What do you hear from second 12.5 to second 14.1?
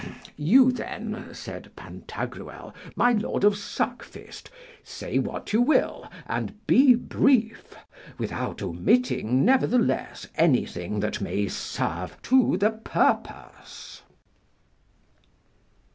the purpose.